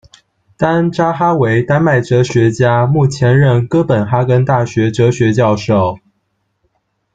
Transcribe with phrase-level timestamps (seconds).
[0.57, 5.99] 丹·扎哈维，丹麦哲学家，目前任哥本哈根大学哲学教授。